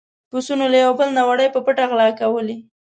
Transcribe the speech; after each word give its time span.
پسونو 0.29 0.65
له 0.71 0.77
يو 0.85 0.91
بل 0.99 1.09
نه 1.17 1.21
وړۍ 1.27 1.47
په 1.53 1.59
پټه 1.65 1.83
غلا 1.89 2.07
کولې. 2.19 2.57